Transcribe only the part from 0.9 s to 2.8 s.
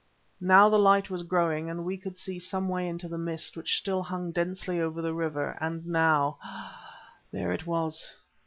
was growing, and we could see some